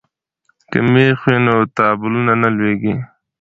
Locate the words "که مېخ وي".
0.71-1.37